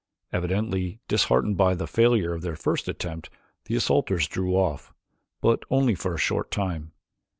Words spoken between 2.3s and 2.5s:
of